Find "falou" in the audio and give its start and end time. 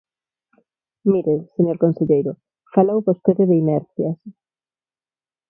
2.73-3.05